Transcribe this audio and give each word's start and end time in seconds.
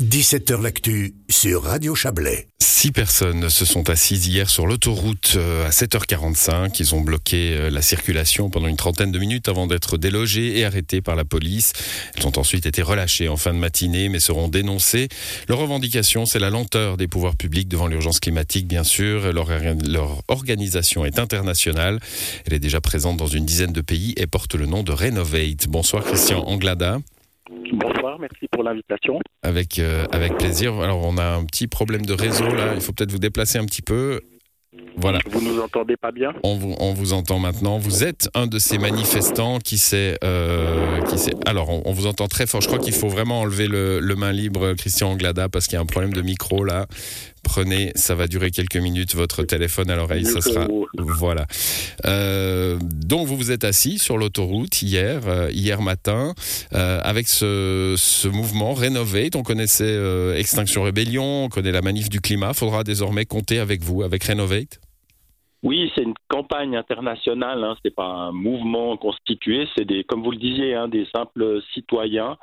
17h 0.00 0.62
L'actu 0.62 1.14
sur 1.28 1.64
Radio 1.64 1.94
Chablais. 1.94 2.46
Six 2.58 2.90
personnes 2.90 3.50
se 3.50 3.66
sont 3.66 3.90
assises 3.90 4.28
hier 4.28 4.48
sur 4.48 4.66
l'autoroute 4.66 5.34
euh, 5.36 5.66
à 5.66 5.68
7h45. 5.68 6.74
Ils 6.80 6.94
ont 6.94 7.02
bloqué 7.02 7.52
euh, 7.52 7.68
la 7.68 7.82
circulation 7.82 8.48
pendant 8.48 8.68
une 8.68 8.78
trentaine 8.78 9.12
de 9.12 9.18
minutes 9.18 9.50
avant 9.50 9.66
d'être 9.66 9.98
délogés 9.98 10.58
et 10.58 10.64
arrêtés 10.64 11.02
par 11.02 11.16
la 11.16 11.26
police. 11.26 11.74
Elles 12.16 12.26
ont 12.26 12.32
ensuite 12.38 12.64
été 12.64 12.80
relâchées 12.80 13.28
en 13.28 13.36
fin 13.36 13.52
de 13.52 13.58
matinée 13.58 14.08
mais 14.08 14.20
seront 14.20 14.48
dénoncées. 14.48 15.08
Leur 15.48 15.58
revendication, 15.58 16.24
c'est 16.24 16.38
la 16.38 16.48
lenteur 16.48 16.96
des 16.96 17.06
pouvoirs 17.06 17.36
publics 17.36 17.68
devant 17.68 17.86
l'urgence 17.86 18.20
climatique, 18.20 18.66
bien 18.66 18.84
sûr. 18.84 19.34
Leur, 19.34 19.48
leur 19.86 20.22
organisation 20.28 21.04
est 21.04 21.18
internationale. 21.18 22.00
Elle 22.46 22.54
est 22.54 22.58
déjà 22.58 22.80
présente 22.80 23.18
dans 23.18 23.26
une 23.26 23.44
dizaine 23.44 23.72
de 23.74 23.82
pays 23.82 24.14
et 24.16 24.26
porte 24.26 24.54
le 24.54 24.64
nom 24.64 24.82
de 24.82 24.92
Renovate. 24.92 25.68
Bonsoir 25.68 26.04
Christian 26.04 26.42
Anglada. 26.46 27.00
Bonsoir, 27.72 27.99
merci 28.20 28.46
pour 28.50 28.62
l'invitation. 28.62 29.18
Avec, 29.42 29.78
euh, 29.78 30.04
avec 30.12 30.36
plaisir. 30.38 30.78
Alors, 30.80 31.04
on 31.04 31.18
a 31.18 31.24
un 31.24 31.44
petit 31.44 31.66
problème 31.66 32.04
de 32.04 32.12
réseau 32.12 32.48
là. 32.48 32.74
Il 32.74 32.80
faut 32.80 32.92
peut-être 32.92 33.12
vous 33.12 33.18
déplacer 33.18 33.58
un 33.58 33.64
petit 33.64 33.82
peu. 33.82 34.20
Voilà. 34.96 35.18
Vous 35.28 35.40
nous 35.40 35.60
entendez 35.60 35.96
pas 35.96 36.12
bien? 36.12 36.32
On 36.44 36.56
vous, 36.56 36.76
on 36.78 36.92
vous 36.92 37.12
entend 37.12 37.38
maintenant. 37.38 37.78
Vous 37.78 38.04
êtes 38.04 38.28
un 38.34 38.46
de 38.46 38.58
ces 38.58 38.78
manifestants 38.78 39.58
qui 39.58 39.78
s'est. 39.78 40.16
Euh, 40.22 41.00
Alors, 41.46 41.86
on, 41.86 41.92
vous 41.92 42.06
entend 42.06 42.28
très 42.28 42.46
fort. 42.46 42.60
Je 42.60 42.68
crois 42.68 42.78
qu'il 42.78 42.92
faut 42.92 43.08
vraiment 43.08 43.40
enlever 43.40 43.66
le, 43.66 43.98
le 43.98 44.14
main 44.14 44.30
libre, 44.30 44.74
Christian 44.74 45.10
Anglada, 45.10 45.48
parce 45.48 45.66
qu'il 45.66 45.74
y 45.74 45.78
a 45.78 45.80
un 45.80 45.86
problème 45.86 46.12
de 46.12 46.22
micro 46.22 46.64
là. 46.64 46.86
Prenez, 47.42 47.92
ça 47.94 48.14
va 48.14 48.26
durer 48.26 48.50
quelques 48.50 48.76
minutes, 48.76 49.14
votre 49.14 49.42
téléphone 49.44 49.90
à 49.90 49.96
l'oreille, 49.96 50.26
ça 50.26 50.40
sera. 50.42 50.68
Voilà. 50.98 51.46
Euh, 52.04 52.78
donc, 52.82 53.26
vous 53.26 53.36
vous 53.36 53.50
êtes 53.50 53.64
assis 53.64 53.98
sur 53.98 54.18
l'autoroute 54.18 54.82
hier, 54.82 55.22
euh, 55.26 55.50
hier 55.50 55.80
matin, 55.80 56.34
euh, 56.74 57.00
avec 57.02 57.28
ce, 57.28 57.94
ce, 57.96 58.28
mouvement 58.28 58.74
Renovate. 58.74 59.36
On 59.36 59.42
connaissait 59.42 59.98
Extinction 60.36 60.82
Rébellion, 60.82 61.44
on 61.44 61.48
connaît 61.48 61.72
la 61.72 61.80
manif 61.80 62.10
du 62.10 62.20
climat. 62.20 62.52
Faudra 62.52 62.84
désormais 62.84 63.24
compter 63.24 63.58
avec 63.58 63.82
vous, 63.82 64.02
avec 64.02 64.22
Renovate 64.24 64.59
oui, 65.62 65.92
c'est 65.94 66.02
une 66.02 66.14
campagne 66.28 66.76
internationale, 66.76 67.62
hein, 67.64 67.76
c'est 67.84 67.94
pas 67.94 68.06
un 68.06 68.32
mouvement 68.32 68.96
constitué, 68.96 69.68
c'est 69.76 69.84
des, 69.84 70.04
comme 70.04 70.22
vous 70.22 70.30
le 70.30 70.38
disiez, 70.38 70.74
hein, 70.74 70.88
des 70.88 71.06
simples 71.14 71.60
citoyens 71.74 72.38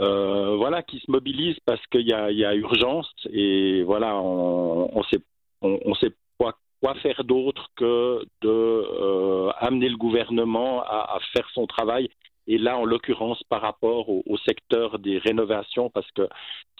euh, 0.00 0.56
voilà, 0.56 0.82
qui 0.82 0.98
se 0.98 1.10
mobilisent 1.10 1.58
parce 1.64 1.84
qu'il 1.86 2.06
y 2.06 2.12
a, 2.12 2.54
urgence 2.54 3.10
et 3.32 3.82
voilà, 3.82 4.16
on, 4.16 4.90
on 4.94 5.02
sait, 5.04 5.20
on, 5.62 5.94
sait 5.94 6.12
quoi, 6.38 6.54
quoi 6.82 6.94
faire 6.96 7.24
d'autre 7.24 7.68
que 7.76 8.22
de 8.42 8.48
euh, 8.48 9.50
amener 9.58 9.88
le 9.88 9.96
gouvernement 9.96 10.82
à, 10.82 11.16
à, 11.16 11.18
faire 11.32 11.48
son 11.54 11.66
travail. 11.66 12.10
Et 12.46 12.58
là, 12.58 12.76
en 12.76 12.84
l'occurrence, 12.84 13.42
par 13.56 13.62
rapport 13.62 14.10
au, 14.10 14.36
secteur 14.46 14.98
des 14.98 15.16
rénovations, 15.16 15.88
parce 15.88 16.10
que 16.14 16.28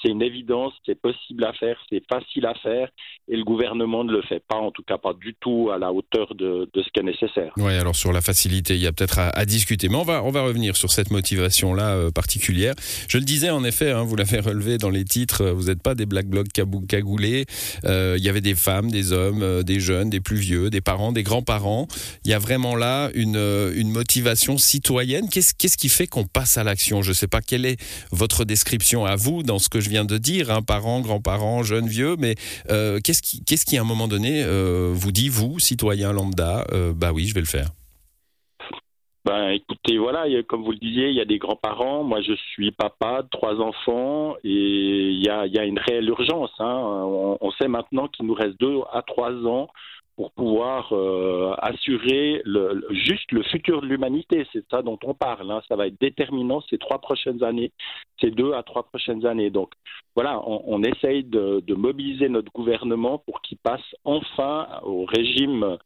c'est 0.02 0.10
une 0.10 0.20
évidence, 0.20 0.74
c'est 0.84 1.00
possible 1.00 1.42
à 1.44 1.54
faire, 1.54 1.78
c'est 1.88 2.02
facile 2.06 2.44
à 2.44 2.52
faire, 2.54 2.88
et 3.28 3.34
le 3.34 3.44
gouvernement 3.44 4.04
ne 4.04 4.12
le 4.12 4.20
fait 4.20 4.42
pas, 4.46 4.58
en 4.58 4.70
tout 4.70 4.82
cas 4.82 4.98
pas 4.98 5.14
du 5.14 5.34
tout 5.40 5.70
à 5.72 5.78
la 5.78 5.90
hauteur 5.90 6.34
de, 6.34 6.68
ce 6.74 6.88
qui 6.92 7.00
est 7.00 7.02
nécessaire. 7.02 7.52
Oui, 7.56 7.72
alors 7.72 7.96
sur 7.96 8.12
la 8.12 8.20
facilité, 8.20 8.74
il 8.74 8.82
y 8.82 8.86
a 8.86 8.92
peut-être 8.92 9.18
à, 9.18 9.44
discuter, 9.46 9.88
mais 9.88 9.96
on 9.96 10.02
va, 10.02 10.20
revenir 10.20 10.76
sur 10.76 10.90
cette 10.90 11.10
motivation-là 11.10 11.96
euh, 11.96 12.10
particulière. 12.10 12.74
Je 13.08 13.16
le 13.16 13.24
disais, 13.24 13.48
en 13.48 13.64
effet, 13.64 13.90
hein, 13.90 14.02
vous 14.02 14.16
l'avez 14.16 14.40
relevé 14.40 14.76
dans 14.76 14.90
les 14.90 15.04
titres, 15.04 15.42
euh, 15.42 15.52
vous 15.54 15.68
n'êtes 15.68 15.82
pas 15.82 15.94
des 15.94 16.04
black 16.04 16.26
blocs 16.26 16.48
cagoulés, 16.86 17.46
euh, 17.86 18.16
il 18.18 18.24
y 18.24 18.28
avait 18.28 18.42
des 18.42 18.54
femmes, 18.54 18.90
des 18.90 19.12
hommes, 19.12 19.62
des 19.62 19.80
jeunes, 19.80 20.10
des 20.10 20.20
plus 20.20 20.36
vieux, 20.36 20.68
des 20.68 20.82
parents, 20.82 21.12
des 21.12 21.22
grands-parents. 21.22 21.88
Il 22.24 22.30
y 22.30 22.34
a 22.34 22.38
vraiment 22.38 22.76
là 22.76 23.10
une, 23.14 23.90
motivation 23.90 24.58
citoyenne. 24.58 25.30
Qu'est-ce 25.30 25.78
qui 25.78 25.88
fait 25.88 26.06
qu'on 26.06 26.26
passe 26.26 26.58
à 26.58 26.64
l'action 26.66 27.02
Je 27.02 27.10
ne 27.10 27.14
sais 27.14 27.28
pas 27.28 27.40
quelle 27.40 27.64
est 27.64 27.80
votre 28.12 28.44
description 28.44 29.06
à 29.06 29.16
vous 29.16 29.42
dans 29.42 29.58
ce 29.58 29.68
que 29.68 29.80
je 29.80 29.88
viens 29.88 30.04
de 30.04 30.18
dire, 30.18 30.50
hein, 30.50 30.62
parents, 30.62 31.00
grands-parents, 31.00 31.62
jeunes, 31.62 31.86
vieux, 31.86 32.16
mais 32.18 32.34
euh, 32.70 32.98
qu'est-ce 33.02 33.22
qui, 33.22 33.44
qu'est-ce 33.44 33.64
qui, 33.64 33.78
à 33.78 33.80
un 33.80 33.84
moment 33.84 34.08
donné, 34.08 34.42
euh, 34.44 34.92
vous 34.92 35.12
dit, 35.12 35.28
vous, 35.28 35.58
citoyen 35.58 36.12
lambda, 36.12 36.64
euh, 36.72 36.92
bah 36.94 37.12
oui, 37.12 37.26
je 37.26 37.34
vais 37.34 37.40
le 37.40 37.46
faire? 37.46 37.68
Ben, 39.24 39.48
écoutez, 39.48 39.98
voilà, 39.98 40.24
comme 40.48 40.62
vous 40.62 40.70
le 40.70 40.78
disiez, 40.78 41.08
il 41.08 41.16
y 41.16 41.20
a 41.20 41.24
des 41.24 41.38
grands-parents. 41.38 42.04
Moi, 42.04 42.20
je 42.22 42.32
suis 42.52 42.70
papa 42.70 43.22
de 43.22 43.28
trois 43.28 43.56
enfants 43.56 44.36
et 44.44 45.10
il 45.10 45.24
y 45.24 45.28
a, 45.28 45.46
y 45.46 45.58
a, 45.58 45.64
une 45.64 45.80
réelle 45.80 46.08
urgence. 46.08 46.52
Hein. 46.60 46.80
On, 46.84 47.36
on, 47.40 47.50
sait 47.52 47.66
maintenant 47.66 48.06
qu'il 48.06 48.26
nous 48.26 48.34
reste 48.34 48.60
deux 48.60 48.78
à 48.92 49.02
trois 49.02 49.32
ans 49.32 49.68
pour 50.16 50.32
pouvoir 50.32 50.92
euh, 50.92 51.54
assurer 51.58 52.42
juste 52.90 53.30
le 53.32 53.42
futur 53.42 53.82
de 53.82 53.86
l'humanité. 53.86 54.46
C'est 54.52 54.64
ça 54.70 54.80
dont 54.80 54.98
on 55.04 55.14
parle. 55.14 55.50
Hein. 55.50 55.60
Ça 55.68 55.76
va 55.76 55.86
être 55.86 56.00
déterminant 56.00 56.62
ces 56.70 56.78
trois 56.78 57.00
prochaines 57.00 57.44
années, 57.44 57.70
ces 58.20 58.30
deux 58.30 58.54
à 58.54 58.62
trois 58.62 58.84
prochaines 58.84 59.26
années. 59.26 59.50
Donc 59.50 59.72
voilà, 60.14 60.40
on, 60.46 60.82
essaye 60.82 61.24
de, 61.24 61.62
mobiliser 61.74 62.30
notre 62.30 62.50
gouvernement 62.50 63.18
pour 63.18 63.42
qu'il 63.42 63.58
passe 63.58 63.82
enfin 64.04 64.66
au 64.82 65.04
régime 65.04 65.76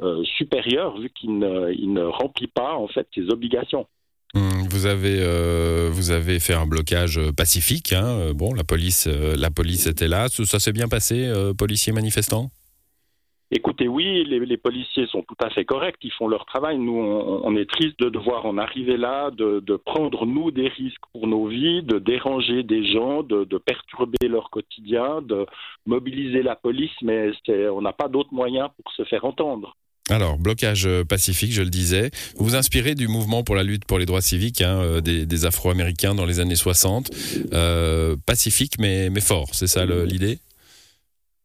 euh, 0.00 0.22
supérieur, 0.38 0.96
vu 0.98 1.10
qu'il 1.10 1.38
ne, 1.38 2.04
remplit 2.04 2.46
pas 2.46 2.74
en 2.74 2.86
fait 2.86 3.08
ses 3.12 3.28
obligations. 3.30 3.86
Mmh, 4.34 4.68
vous 4.70 4.86
avez 4.86 5.18
euh, 5.20 5.90
vous 5.90 6.12
avez 6.12 6.38
fait 6.38 6.54
un 6.54 6.66
blocage 6.66 7.20
pacifique. 7.36 7.92
Hein. 7.92 8.32
Bon, 8.32 8.54
la 8.54 8.62
police 8.62 9.08
la 9.08 9.50
police 9.50 9.88
était 9.88 10.06
là. 10.06 10.28
Ça, 10.28 10.60
s'est 10.60 10.72
bien 10.72 10.86
passé, 10.86 11.28
policiers 11.58 11.92
manifestants? 11.92 12.52
Écoutez, 13.52 13.88
oui, 13.88 14.24
les, 14.24 14.56
policiers 14.56 15.08
sont 15.08 15.22
tout 15.22 15.36
à 15.44 15.50
fait 15.50 15.64
corrects, 15.64 15.96
ils 16.02 16.12
font 16.12 16.28
leur 16.28 16.46
travail. 16.46 16.78
Nous, 16.78 16.92
on, 16.92 17.56
est 17.56 17.68
triste 17.68 17.98
de 17.98 18.08
devoir 18.08 18.46
en 18.46 18.58
arriver 18.58 18.96
là, 18.96 19.32
de, 19.32 19.76
prendre, 19.76 20.24
nous, 20.24 20.52
des 20.52 20.68
risques 20.68 21.02
pour 21.12 21.26
nos 21.26 21.48
vies, 21.48 21.82
de 21.82 21.98
déranger 21.98 22.62
des 22.62 22.86
gens, 22.92 23.24
de, 23.24 23.58
perturber 23.58 24.28
leur 24.28 24.50
quotidien, 24.50 25.20
de 25.22 25.46
mobiliser 25.84 26.44
la 26.44 26.54
police, 26.54 26.92
mais 27.02 27.32
on 27.48 27.82
n'a 27.82 27.92
pas 27.92 28.06
d'autres 28.06 28.32
moyens 28.32 28.68
pour 28.80 28.92
se 28.92 29.02
faire 29.02 29.24
entendre. 29.24 29.76
Alors, 30.10 30.38
blocage 30.38 30.88
pacifique, 31.08 31.52
je 31.52 31.62
le 31.62 31.70
disais. 31.70 32.10
Vous 32.36 32.44
vous 32.44 32.56
inspirez 32.56 32.94
du 32.94 33.08
mouvement 33.08 33.42
pour 33.42 33.56
la 33.56 33.64
lutte 33.64 33.84
pour 33.84 33.98
les 33.98 34.06
droits 34.06 34.20
civiques 34.20 34.60
hein, 34.60 35.00
des, 35.00 35.26
des 35.26 35.44
Afro-Américains 35.44 36.14
dans 36.14 36.26
les 36.26 36.38
années 36.38 36.54
60. 36.54 37.10
Euh, 37.52 38.16
pacifique, 38.26 38.74
mais, 38.78 39.10
mais 39.10 39.20
fort, 39.20 39.48
c'est 39.52 39.66
ça 39.66 39.84
l'idée? 39.84 40.38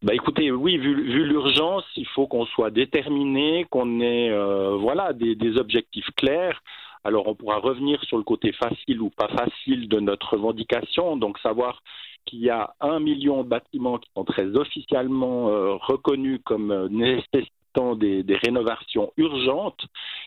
Bah 0.05 0.13
écoutez, 0.13 0.51
oui, 0.51 0.77
vu, 0.77 0.93
vu 0.93 1.25
l'urgence, 1.25 1.83
il 1.95 2.05
faut 2.05 2.27
qu'on 2.27 2.45
soit 2.45 2.69
déterminé, 2.69 3.65
qu'on 3.71 4.01
ait 4.01 4.29
euh, 4.29 4.77
voilà 4.77 5.13
des, 5.13 5.33
des, 5.33 5.57
objectifs 5.57 6.07
clairs. 6.15 6.61
Alors 7.03 7.27
on 7.27 7.33
pourra 7.33 7.57
revenir 7.57 7.99
sur 8.03 8.17
le 8.17 8.23
côté 8.23 8.51
facile 8.51 9.01
ou 9.01 9.09
pas 9.09 9.29
facile 9.29 9.89
de 9.89 9.99
notre 9.99 10.33
revendication, 10.33 11.17
donc 11.17 11.39
savoir 11.39 11.81
qu'il 12.25 12.37
y 12.39 12.51
a 12.51 12.75
un 12.81 12.99
million 12.99 13.43
de 13.43 13.49
bâtiments 13.49 13.97
qui 13.97 14.07
sont 14.15 14.25
très 14.25 14.45
officiellement 14.55 15.49
euh, 15.49 15.73
reconnus 15.77 16.39
comme 16.45 16.69
euh, 16.69 16.87
des, 17.95 18.23
rénovations 18.43 19.11
urgentes. 19.17 19.85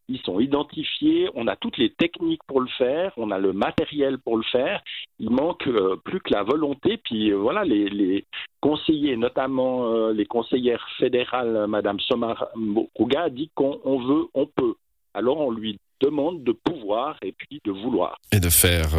Ils 0.08 0.20
sont 0.20 0.40
identifiés, 0.40 1.28
on 1.34 1.46
a 1.46 1.56
toutes 1.56 1.78
les 1.78 1.90
techniques 1.90 2.42
pour 2.46 2.60
le 2.60 2.68
faire, 2.78 3.12
on 3.16 3.30
a 3.30 3.38
le 3.38 3.52
matériel 3.52 4.18
pour 4.18 4.36
le 4.36 4.44
faire. 4.44 4.82
Il 5.18 5.30
manque 5.30 5.66
euh, 5.66 5.96
plus 6.04 6.20
que 6.20 6.32
la 6.32 6.42
volonté. 6.42 6.98
Puis 6.98 7.30
euh, 7.30 7.36
voilà, 7.36 7.64
les, 7.64 8.24
conseillers, 8.60 9.16
notamment 9.16 9.92
euh, 9.92 10.12
les 10.12 10.26
conseillères 10.26 10.86
fédérales, 10.98 11.66
Madame 11.68 12.00
Somar 12.00 12.48
Rouga, 12.94 13.28
dit 13.30 13.50
qu'on 13.54 13.80
on 13.84 13.98
veut, 14.00 14.24
on 14.34 14.46
peut. 14.46 14.74
Alors 15.14 15.38
on 15.38 15.50
lui 15.50 15.78
demande 16.00 16.44
de 16.44 16.52
pouvoir 16.52 17.16
et 17.22 17.32
puis 17.32 17.60
de 17.64 17.72
vouloir. 17.72 18.18
Et 18.32 18.38
de 18.38 18.48
faire, 18.48 18.90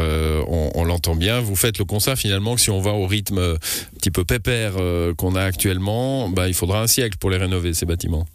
on, 0.76 0.84
l'entend 0.84 1.16
bien. 1.16 1.40
Vous 1.40 1.56
faites 1.56 1.80
le 1.80 1.86
constat 1.86 2.18
finalement 2.18 2.56
que 2.56 2.62
si 2.62 2.72
on 2.72 2.82
va 2.82 2.92
au 2.92 3.08
rythme 3.08 3.38
un 3.38 3.96
petit 3.96 4.12
peu 4.12 4.26
pépère 4.26 4.74
qu'on 5.18 5.36
a 5.36 5.44
actuellement, 5.44 6.28
bah, 6.28 6.50
il 6.50 6.54
faudra 6.54 6.82
un 6.82 6.88
siècle 6.88 7.18
pour 7.18 7.30
les 7.30 7.38
rénover, 7.38 7.74
ces 7.74 7.86
bâtiments. 7.86 8.26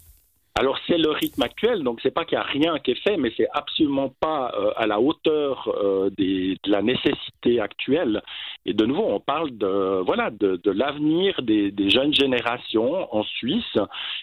Alors 0.57 0.79
c'est 0.84 0.84
le 0.84 0.84
rythme 1.25 1.41
actuel, 1.41 1.83
donc 1.83 1.99
c'est 2.03 2.13
pas 2.13 2.25
qu'il 2.25 2.37
n'y 2.37 2.43
a 2.43 2.47
rien 2.47 2.79
qui 2.83 2.91
est 2.91 3.03
fait, 3.03 3.17
mais 3.17 3.31
c'est 3.35 3.47
absolument 3.53 4.11
pas 4.19 4.51
euh, 4.57 4.71
à 4.77 4.85
la 4.85 4.99
hauteur 4.99 5.53
euh, 5.67 6.09
des, 6.17 6.57
de 6.63 6.71
la 6.71 6.81
nécessité 6.81 7.59
actuelle. 7.59 8.21
Et 8.65 8.73
de 8.73 8.85
nouveau, 8.85 9.05
on 9.09 9.19
parle 9.19 9.49
de 9.57 10.01
voilà 10.05 10.29
de, 10.31 10.59
de 10.63 10.71
l'avenir 10.71 11.41
des, 11.41 11.71
des, 11.71 11.89
jeunes 11.89 12.13
générations 12.13 13.13
en 13.15 13.23
Suisse, 13.23 13.77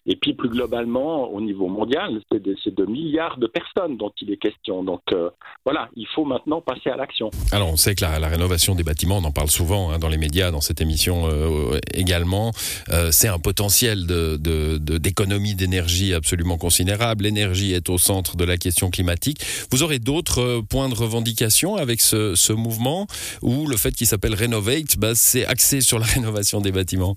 et 0.07 0.17
puis 0.17 0.35
plus 0.35 0.49
globalement 0.49 1.31
au 1.31 1.41
niveau 1.41 1.69
mondial, 1.69 2.21
c'est 2.31 2.43
de, 2.43 2.55
de, 2.81 2.85
milliards 2.87 3.39
de 3.39 3.47
personnes 3.47 3.97
dont 3.97 4.13
il 4.21 4.31
est 4.31 4.37
question. 4.37 4.83
Donc 4.83 5.03
euh, 5.13 5.31
voilà, 5.65 5.89
il 5.97 6.07
faut 6.15 6.25
maintenant 6.25 6.61
passer 6.61 6.91
à 6.91 6.97
l'action. 6.97 7.31
Alors 7.53 7.71
on 7.71 7.77
sait 7.77 7.95
que 7.95 8.05
la, 8.05 8.19
la, 8.19 8.29
rénovation 8.29 8.75
des 8.75 8.85
bâtiments, 8.85 9.19
on 9.19 9.25
en 9.25 9.33
parle 9.33 9.51
souvent 9.51 9.91
hein, 9.91 9.99
dans 9.99 10.09
les 10.09 10.19
médias, 10.19 10.51
dans 10.51 10.61
cette 10.61 10.81
émission 10.81 11.29
euh, 11.29 11.79
également, 11.95 12.53
euh, 12.91 13.11
c'est 13.11 13.29
un 13.29 13.39
potentiel 13.39 14.07
d'économie 14.07 15.55
de, 15.55 15.59
d'énergie 15.59 16.15
absolument 16.15 16.59
considérable. 16.59 16.92
L'énergie 17.21 17.73
est 17.73 17.89
au 17.89 17.99
centre 17.99 18.37
de 18.37 18.45
la 18.45 18.57
question 18.57 18.91
climatique. 18.91 19.39
Vous 19.71 19.83
aurez 19.83 19.99
d'autres 19.99 20.41
euh, 20.41 20.63
points 20.63 20.89
de 20.89 20.95
revendication 20.95 21.77
avec 21.77 22.01
ce, 22.01 22.53
mouvement 22.53 23.07
ou 23.41 23.67
le 23.67 23.77
fait 23.77 23.93
qu'il 23.93 24.07
s'appelle 24.07 24.35
Renovate, 24.35 24.99
bah, 24.99 25.15
c'est 25.15 25.47
axé 25.47 25.81
sur 25.81 25.99
la 25.99 26.07
rénovation 26.15 26.61
des 26.61 26.73
bâtiments? 26.73 27.17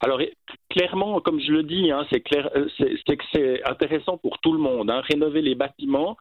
Alors 0.00 0.20
clairement, 0.70 1.20
comme 1.20 1.40
je 1.40 1.52
le 1.52 1.62
dis, 1.62 1.90
hein, 1.90 2.06
c'est 2.12 2.20
clair, 2.20 2.50
que 2.52 3.24
c'est 3.32 3.64
intéressant 3.64 4.18
pour 4.18 4.38
tout 4.40 4.52
le 4.52 4.58
monde. 4.58 4.90
Hein. 4.90 5.02
Rénover 5.08 5.40
les 5.40 5.54
bâtiments, 5.54 6.16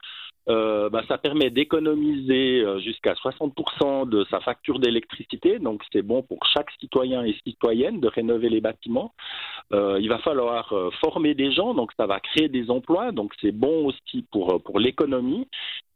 euh, 0.50 0.90
bah, 0.90 1.04
ça 1.08 1.18
permet 1.18 1.50
d'économiser 1.50 2.62
euh, 2.62 2.80
jusqu'à 2.80 3.14
60% 3.14 4.10
de 4.10 4.26
sa 4.30 4.40
facture 4.42 4.80
d'électricité. 4.80 5.60
Donc 5.60 5.82
c'est 5.92 6.02
bon 6.02 6.22
pour 6.22 6.40
chaque 6.54 6.70
citoyen 6.80 7.24
et 7.24 7.36
citoyenne 7.46 8.00
de 8.00 8.08
rénover 8.08 8.50
les 8.50 8.62
bâtiments. 8.62 9.14
Euh, 9.72 9.98
il 10.02 10.10
va 10.10 10.20
falloir 10.20 10.74
former 11.02 11.34
des 11.34 11.52
gens, 11.52 11.74
donc 11.74 11.92
ça 11.98 12.06
va 12.06 12.20
créer 12.20 12.50
des 12.50 12.70
emplois. 12.70 13.12
Donc 13.12 13.34
c'est 13.42 13.52
bon 13.52 13.86
aussi 13.86 14.26
pour, 14.32 14.62
pour 14.64 14.80
l'économie. 14.80 15.48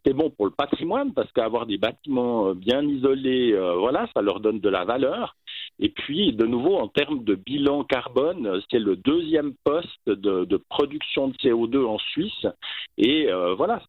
C'est 0.05 0.13
bon 0.13 0.29
pour 0.29 0.45
le 0.45 0.51
patrimoine 0.51 1.13
parce 1.13 1.29
qu'avoir 1.33 1.65
des 1.65 1.77
bâtiments 1.77 2.53
bien 2.55 2.81
isolés, 2.81 3.53
voilà, 3.77 4.07
ça 4.15 4.21
leur 4.21 4.39
donne 4.39 4.61
de 4.61 4.69
la 4.69 4.85
valeur. 4.85 5.35
Et 5.79 5.89
puis, 5.89 6.33
de 6.33 6.45
nouveau, 6.45 6.77
en 6.77 6.87
termes 6.87 7.23
de 7.23 7.35
bilan 7.35 7.83
carbone, 7.83 8.61
c'est 8.71 8.79
le 8.79 8.95
deuxième 8.95 9.53
poste 9.63 10.07
de, 10.07 10.45
de, 10.45 10.57
production 10.57 11.27
de 11.27 11.33
CO2 11.35 11.85
en 11.85 11.99
Suisse. 11.99 12.47
Et 12.97 13.29
euh, 13.29 13.53
voilà, 13.53 13.81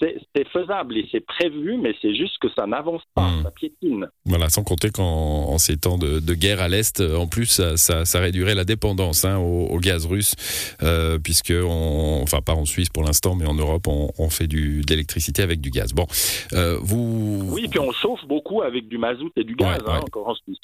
c'est 0.00 0.48
faisable 0.48 0.96
et 0.96 1.08
c'est 1.10 1.24
prévu, 1.24 1.76
mais 1.76 1.94
c'est 2.02 2.14
juste 2.14 2.38
que 2.40 2.48
ça 2.54 2.66
n'avance 2.66 3.02
pas, 3.14 3.28
hmm. 3.28 3.42
ça 3.44 3.50
piétine. 3.50 4.08
Voilà, 4.26 4.48
sans 4.50 4.62
compter 4.64 4.90
qu'en 4.90 5.56
ces 5.58 5.76
temps 5.76 5.98
de, 5.98 6.34
guerre 6.34 6.60
à 6.60 6.68
l'Est, 6.68 7.00
en 7.00 7.26
plus, 7.26 7.46
ça, 7.46 7.76
ça, 7.76 8.20
réduirait 8.20 8.54
la 8.54 8.64
dépendance 8.64 9.24
hein, 9.24 9.38
au, 9.38 9.78
gaz 9.78 10.06
russe, 10.06 10.34
euh, 10.82 11.18
puisque, 11.18 11.52
on, 11.52 12.20
enfin 12.22 12.40
pas 12.40 12.54
en 12.54 12.64
Suisse 12.64 12.88
pour 12.88 13.04
l'instant, 13.04 13.34
mais 13.34 13.46
en 13.46 13.54
Europe, 13.54 13.86
on, 13.86 14.30
fait 14.30 14.46
du, 14.46 14.80
de 14.80 14.90
l'électricité 14.90 15.42
avec 15.42 15.60
du 15.60 15.70
gaz. 15.70 15.92
Bon, 15.92 16.06
euh, 16.52 16.78
vous... 16.80 17.48
Oui, 17.52 17.68
puis 17.68 17.78
on 17.78 17.92
chauffe 17.92 18.24
beaucoup 18.26 18.62
avec 18.62 18.88
du 18.88 18.98
mazout 18.98 19.30
et 19.36 19.44
du 19.44 19.54
gaz, 19.54 19.80
hein, 19.86 20.00
encore 20.02 20.28
en 20.28 20.34
Suisse. 20.34 20.58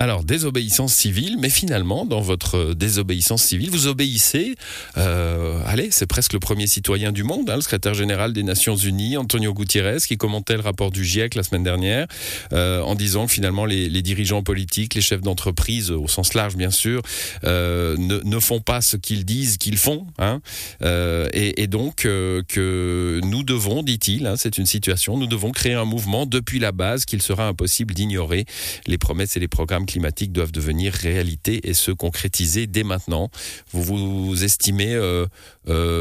Alors, 0.00 0.24
désobéissance 0.24 0.92
civile, 0.92 1.36
mais 1.38 1.48
finalement, 1.48 2.04
dans 2.04 2.20
votre 2.20 2.74
désobéissance 2.74 3.42
civile, 3.42 3.70
vous 3.70 3.86
obéissez, 3.86 4.54
euh, 4.96 5.60
allez, 5.66 5.90
c'est 5.90 6.06
presque 6.06 6.32
le 6.32 6.40
premier 6.40 6.66
citoyen 6.66 7.12
du 7.12 7.22
monde, 7.22 7.48
hein, 7.48 7.56
le 7.56 7.62
secrétaire 7.62 7.94
général 7.94 8.32
des 8.32 8.42
Nations 8.42 8.63
Unis, 8.72 9.16
Antonio 9.16 9.52
Gutiérrez, 9.52 9.98
qui 9.98 10.16
commentait 10.16 10.54
le 10.54 10.60
rapport 10.60 10.90
du 10.90 11.04
GIEC 11.04 11.34
la 11.34 11.42
semaine 11.42 11.62
dernière, 11.62 12.06
euh, 12.52 12.80
en 12.82 12.94
disant 12.94 13.26
que 13.26 13.32
finalement 13.32 13.66
les, 13.66 14.02
dirigeants 14.02 14.42
politiques, 14.42 14.94
les 14.94 15.00
chefs 15.00 15.20
d'entreprise, 15.20 15.90
au 15.90 16.08
sens 16.08 16.34
large 16.34 16.56
bien 16.56 16.70
sûr, 16.70 17.02
euh, 17.44 17.96
ne, 17.98 18.38
font 18.40 18.60
pas 18.60 18.80
ce 18.80 18.96
qu'ils 18.96 19.24
disent 19.24 19.58
qu'ils 19.58 19.76
font. 19.76 20.06
Hein, 20.18 20.40
euh, 20.82 21.28
et, 21.32 21.66
donc 21.66 21.96
que 21.96 23.20
nous 23.24 23.42
devons, 23.42 23.82
dit-il, 23.82 24.26
hein, 24.26 24.34
c'est 24.36 24.58
une 24.58 24.66
situation, 24.66 25.16
nous 25.16 25.26
devons 25.26 25.50
créer 25.50 25.74
un 25.74 25.84
mouvement 25.84 26.26
depuis 26.26 26.58
la 26.58 26.72
base 26.72 27.04
qu'il 27.04 27.22
sera 27.22 27.48
impossible 27.48 27.94
d'ignorer. 27.94 28.44
Les 28.86 28.98
promesses 28.98 29.36
et 29.36 29.40
les 29.40 29.48
programmes 29.48 29.86
climatiques 29.86 30.32
doivent 30.32 30.52
devenir 30.52 30.92
réalité 30.92 31.68
et 31.68 31.74
se 31.74 31.90
concrétiser 31.90 32.66
dès 32.66 32.84
maintenant. 32.84 33.30
Vous 33.72 33.82
vous 33.82 34.44
estimez 34.44 34.98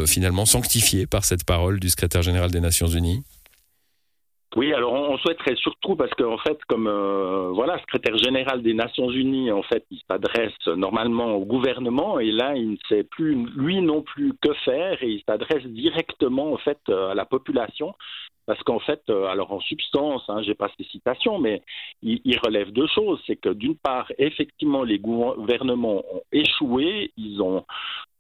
finalement 0.06 0.46
sanctifié 0.46 1.08
par 1.08 1.26
cette 1.26 1.44
parole 1.44 1.80
du 1.80 1.90
secrétaire 1.90 2.22
général 2.22 2.52
des 2.54 2.62
Nations 2.62 2.88
Unies 2.88 3.24
oui, 4.56 4.72
alors 4.72 4.94
on, 4.94 5.18
souhaiterait 5.18 5.56
surtout 5.56 5.96
parce 5.96 6.14
qu'en 6.14 6.38
fait, 6.38 6.64
comme 6.68 6.88
euh, 6.88 7.50
voilà, 7.54 7.80
secrétaire 7.80 8.16
général 8.18 8.62
des 8.62 8.76
Nations 8.76 9.10
Unies, 9.10 9.52
en 9.52 9.64
fait, 9.64 9.84
il 9.90 10.00
s'adresse 10.08 10.54
normalement 10.68 11.34
au 11.34 11.44
gouvernement 11.44 12.20
et 12.20 12.32
là, 12.32 12.56
il 12.56 12.72
ne 12.72 12.78
sait 12.88 13.04
plus 13.04 13.34
lui 13.56 13.82
non 13.82 14.04
plus 14.04 14.34
que 14.40 14.54
faire 14.66 15.02
et 15.02 15.10
il 15.10 15.24
s'adresse 15.28 15.66
directement 15.66 16.54
en 16.54 16.58
fait 16.58 16.78
euh, 16.90 17.10
à 17.10 17.16
la 17.16 17.26
population 17.26 17.96
parce 18.46 18.62
qu'en 18.62 18.80
fait, 18.80 19.02
euh, 19.10 19.26
alors 19.26 19.52
en 19.54 19.60
substance, 19.60 20.22
hein, 20.28 20.44
j'ai 20.44 20.54
pas 20.54 20.70
ces 20.78 20.84
citations, 20.84 21.40
mais 21.40 21.64
il, 22.04 22.22
il 22.24 22.38
relève 22.38 22.72
deux 22.72 22.88
choses. 22.88 23.20
C'est 23.26 23.38
que 23.38 23.50
d'une 23.50 23.78
part, 23.78 24.12
effectivement, 24.20 24.84
les 24.84 25.00
gouvernements 25.00 26.04
ont 26.14 26.22
échoué, 26.32 27.12
ils 27.18 27.42
ont 27.42 27.66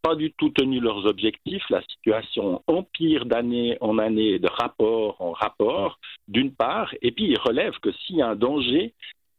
pas 0.03 0.15
du 0.15 0.31
tout 0.33 0.49
tenu 0.49 0.79
leurs 0.79 1.05
objectifs. 1.05 1.63
La 1.69 1.81
situation 1.83 2.61
empire 2.67 3.25
d'année 3.25 3.77
en 3.81 3.97
année, 3.97 4.37
de 4.37 4.49
rapport 4.49 5.15
en 5.19 5.31
rapport, 5.31 5.97
d'une 6.27 6.53
part, 6.53 6.93
et 7.01 7.11
puis 7.11 7.25
il 7.25 7.39
relève 7.39 7.73
que 7.81 7.91
s'il 7.91 8.17
y 8.17 8.21
a 8.21 8.27
un 8.27 8.35
danger, 8.35 8.93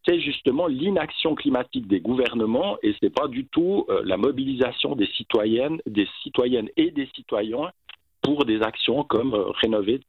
c'est 0.06 0.20
justement 0.20 0.66
l'inaction 0.66 1.34
climatique 1.34 1.86
des 1.86 2.00
gouvernements 2.00 2.78
et 2.82 2.94
c'est 3.00 3.14
pas 3.14 3.28
du 3.28 3.46
tout 3.46 3.86
euh, 3.88 4.02
la 4.04 4.16
mobilisation 4.16 4.96
des 4.96 5.06
citoyennes, 5.16 5.80
des 5.86 6.08
citoyennes 6.22 6.68
et 6.76 6.90
des 6.90 7.08
citoyens 7.14 7.70
pour 8.22 8.44
des 8.44 8.60
actions 8.62 9.04
comme 9.04 9.34
euh, 9.34 9.50
rénover 9.62 10.00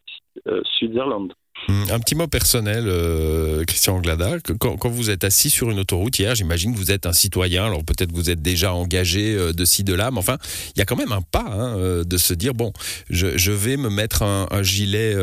euh, 0.48 0.62
Switzerland. 0.78 1.34
Hmm, 1.68 1.86
un 1.90 2.00
petit 2.00 2.14
mot 2.14 2.28
personnel, 2.28 2.84
euh, 2.88 3.64
Christian 3.66 3.96
Anglada. 3.96 4.38
Quand, 4.60 4.90
vous 4.90 5.10
êtes 5.10 5.24
assis 5.24 5.50
sur 5.50 5.72
une 5.72 5.80
autoroute 5.80 6.20
hier, 6.20 6.36
j'imagine 6.36 6.74
que 6.74 6.78
vous 6.78 6.92
êtes 6.92 7.08
un 7.08 7.14
citoyen. 7.14 7.66
Alors 7.66 7.84
peut-être 7.84 8.12
vous 8.12 8.30
êtes 8.30 8.42
déjà 8.42 8.74
engagé 8.74 9.34
euh, 9.34 9.52
de 9.52 9.66
ci, 9.66 9.84
de 9.84 9.94
là, 9.94 10.12
mais 10.12 10.20
enfin, 10.20 10.38
il 10.76 10.80
y 10.80 10.82
a 10.82 10.86
quand 10.86 10.96
même 10.96 11.12
un 11.12 11.22
pas 11.22 11.46
hein, 11.48 11.78
euh, 11.78 12.04
de 12.04 12.18
se 12.18 12.36
dire 12.36 12.54
bon, 12.54 12.72
je, 13.10 13.52
vais 13.52 13.78
me 13.78 13.90
mettre 13.90 14.22
un, 14.22 14.48
gilet, 14.62 15.16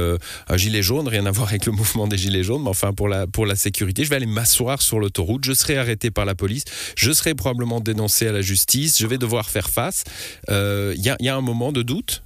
un 0.49 0.57
gilet 0.57 0.83
jaune, 0.83 1.07
rien 1.07 1.27
à 1.27 1.31
voir 1.31 1.49
avec 1.49 1.67
le 1.67 1.73
mouvement 1.73 2.09
des 2.09 2.19
gilets 2.19 2.43
jaunes, 2.43 2.63
mais 2.63 2.71
enfin 2.71 2.93
pour 2.93 3.09
la 3.09 3.27
pour 3.27 3.47
la 3.47 3.55
sécurité, 3.55 4.05
je 4.05 4.11
vais 4.11 4.17
aller 4.17 4.27
m'asseoir 4.27 4.83
sur 4.83 4.99
l'autoroute. 4.99 5.45
Je 5.45 5.53
serai 5.53 5.77
arrêté 5.77 6.11
par 6.11 6.25
la 6.25 6.35
police. 6.35 6.65
Je 6.97 7.13
serai 7.13 7.35
probablement 7.35 7.81
dénoncé 7.81 8.27
à 8.27 8.33
la 8.33 8.43
justice. 8.43 8.99
Je 8.99 9.07
vais 9.07 9.19
devoir 9.19 9.49
faire 9.49 9.71
face. 9.71 10.03
Il 10.49 11.15
y, 11.21 11.29
a, 11.29 11.37
un 11.37 11.41
moment 11.41 11.73
de 11.73 11.83
doute 11.83 12.23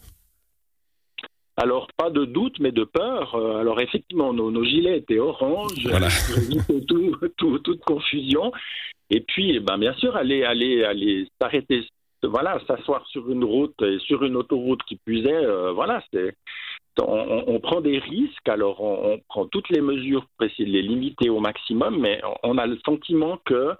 alors, 1.56 1.88
pas 1.96 2.10
de 2.10 2.26
doute, 2.26 2.58
mais 2.60 2.70
de 2.70 2.84
peur. 2.84 3.34
Euh, 3.34 3.58
alors, 3.58 3.80
effectivement, 3.80 4.32
nos, 4.32 4.64
gilets 4.64 4.98
étaient 4.98 5.18
orange, 5.18 5.86
voilà. 5.86 6.08
tout, 6.86 7.28
tout, 7.36 7.58
toute 7.60 7.84
confusion. 7.84 8.52
Et 9.08 9.20
puis, 9.20 9.52
eh 9.56 9.60
ben, 9.60 9.78
bien 9.78 9.94
sûr, 9.94 10.16
aller, 10.16 10.44
aller, 10.44 10.84
aller 10.84 11.26
s'arrêter, 11.40 11.86
voilà, 12.22 12.60
s'asseoir 12.66 13.06
sur 13.06 13.30
une 13.30 13.44
route 13.44 13.80
et 13.82 13.98
sur 14.00 14.22
une 14.24 14.36
autoroute 14.36 14.82
qui 14.84 14.96
puisait, 14.96 15.32
euh, 15.32 15.72
voilà, 15.72 16.02
c'est. 16.12 16.34
On, 16.98 17.44
on, 17.46 17.60
prend 17.60 17.82
des 17.82 17.98
risques, 17.98 18.48
alors 18.48 18.80
on, 18.80 19.12
on, 19.12 19.18
prend 19.28 19.44
toutes 19.46 19.68
les 19.68 19.82
mesures 19.82 20.24
pour 20.24 20.46
essayer 20.46 20.64
de 20.64 20.72
les 20.72 20.80
limiter 20.80 21.28
au 21.28 21.40
maximum, 21.40 22.00
mais 22.00 22.22
on 22.42 22.56
a 22.56 22.66
le 22.66 22.78
sentiment 22.86 23.38
que 23.44 23.72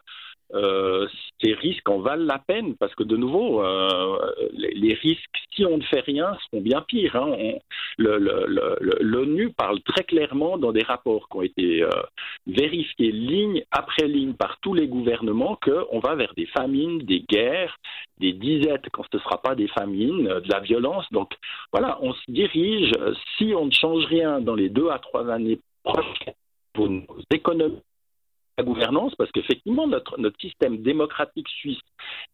euh, 0.55 1.09
ces 1.43 1.55
risques 1.55 1.89
en 1.89 1.99
valent 1.99 2.25
la 2.25 2.39
peine 2.39 2.77
parce 2.77 2.95
que 2.95 3.03
de 3.03 3.17
nouveau, 3.17 3.65
euh, 3.65 4.19
les, 4.53 4.95
risques, 4.95 5.25
si 5.53 5.65
on 5.65 5.79
ne 5.79 5.83
fait 5.83 6.01
rien, 6.01 6.37
seront 6.45 6.63
bien 6.63 6.83
pires. 6.83 7.17
Hein. 7.17 7.55
L'ONU 7.99 9.51
parle 9.53 9.81
très 9.83 10.05
clairement 10.05 10.57
dans 10.57 10.73
des 10.73 10.83
rapports 10.83 11.29
qui 11.29 11.37
ont 11.37 11.43
été 11.43 11.83
euh, 11.83 11.91
vérifiés 12.47 13.11
ligne 13.11 13.65
après 13.73 14.07
ligne 14.07 14.35
par 14.35 14.59
tous 14.61 14.75
les 14.75 14.87
gouvernements 14.87 15.59
qu'on 15.61 15.99
va 15.99 16.15
vers 16.15 16.33
des 16.35 16.47
famines, 16.47 16.99
des 16.99 17.21
guerres, 17.29 17.77
des 18.19 18.33
disettes 18.33 18.87
quand 18.93 19.05
ce 19.11 19.17
ne 19.17 19.23
sera 19.23 19.43
pas 19.43 19.55
des 19.57 19.69
famines, 19.69 20.25
de 20.25 20.49
la 20.53 20.61
violence. 20.61 21.07
Donc 21.11 21.33
voilà, 21.73 21.99
on 22.03 22.13
se 22.13 22.31
dirige, 22.31 22.93
si 23.37 23.53
on 23.55 23.67
ne 23.67 23.73
change 23.73 24.05
rien 24.07 24.41
dans 24.41 24.55
les 24.55 24.69
deux 24.69 24.91
à 24.91 24.99
trois 25.01 25.29
années 25.29 25.59
prochaines 25.83 26.35
pour 26.73 26.89
nos 26.89 27.07
économies 27.33 27.83
la 28.59 28.65
gouvernance, 28.65 29.15
parce 29.17 29.31
qu'effectivement, 29.33 29.87
notre, 29.87 30.19
notre 30.19 30.39
système 30.41 30.83
démocratique 30.83 31.49
suisse 31.49 31.79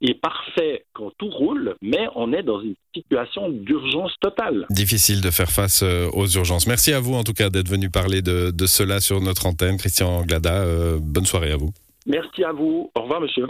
est 0.01 0.15
parfait 0.15 0.85
quand 0.93 1.11
tout 1.19 1.29
roule, 1.29 1.75
mais 1.83 2.07
on 2.15 2.33
est 2.33 2.43
dans 2.43 2.61
une 2.61 2.75
situation 2.95 3.49
d'urgence 3.49 4.13
totale. 4.21 4.67
Difficile 4.71 5.21
de 5.21 5.31
faire 5.31 5.51
face 5.51 5.83
euh, 5.83 6.09
aux 6.13 6.27
urgences. 6.27 6.67
Merci 6.67 6.93
à 6.93 7.01
vous, 7.01 7.15
en 7.15 7.25
tout 7.25 7.33
cas, 7.33 7.51
d'être 7.51 7.69
venu 7.69 7.91
parler 7.91 8.23
de, 8.23 8.51
de, 8.51 8.67
cela 8.67 9.01
sur 9.01 9.21
notre 9.21 9.47
antenne. 9.47 9.77
Christian 9.79 10.23
Glada, 10.23 10.63
euh, 10.63 10.99
bonne 11.01 11.27
soirée 11.27 11.53
à 11.53 11.57
vous. 11.57 11.71
Merci 12.07 12.45
à 12.45 12.53
vous. 12.53 12.91
Au 12.95 13.03
revoir, 13.03 13.21
monsieur. 13.21 13.47